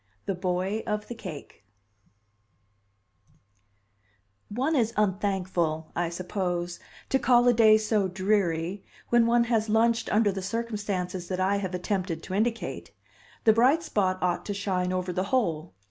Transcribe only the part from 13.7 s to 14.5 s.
spot ought